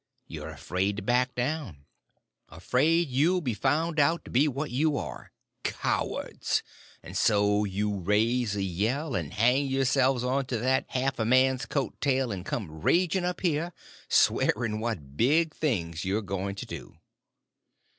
you're 0.25 0.49
afraid 0.49 0.95
to 0.97 1.03
back 1.03 1.35
down—afraid 1.35 3.07
you'll 3.07 3.39
be 3.39 3.53
found 3.53 3.99
out 3.99 4.25
to 4.25 4.31
be 4.31 4.47
what 4.47 4.71
you 4.71 4.97
are—cowards—and 4.97 7.15
so 7.15 7.65
you 7.65 7.93
raise 7.99 8.55
a 8.55 8.63
yell, 8.63 9.13
and 9.13 9.33
hang 9.33 9.67
yourselves 9.67 10.23
on 10.23 10.43
to 10.43 10.57
that 10.57 10.85
half 10.87 11.19
a 11.19 11.23
man's 11.25 11.67
coat 11.67 12.01
tail, 12.01 12.31
and 12.31 12.47
come 12.47 12.81
raging 12.81 13.25
up 13.25 13.41
here, 13.41 13.73
swearing 14.09 14.79
what 14.79 15.15
big 15.15 15.53
things 15.53 16.03
you're 16.03 16.23
going 16.23 16.55
to 16.55 16.65
do. 16.65 16.97